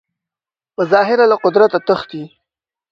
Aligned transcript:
په 0.75 0.81
ظاهره 0.91 1.25
له 1.31 1.37
قدرته 1.43 1.77
تښتي 1.87 2.23